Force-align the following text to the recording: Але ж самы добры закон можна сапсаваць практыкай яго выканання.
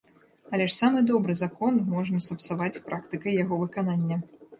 Але 0.57 0.65
ж 0.69 0.71
самы 0.83 1.01
добры 1.11 1.35
закон 1.41 1.77
можна 1.91 2.21
сапсаваць 2.29 2.81
практыкай 2.87 3.37
яго 3.43 3.61
выканання. 3.65 4.19